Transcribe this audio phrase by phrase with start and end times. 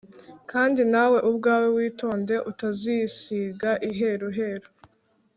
[0.51, 4.69] kandi nawe ubwawe witonde, utazisiga iheruheru